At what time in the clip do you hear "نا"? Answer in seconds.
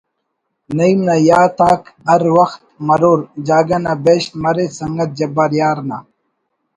1.07-1.15, 3.83-3.93, 5.89-5.97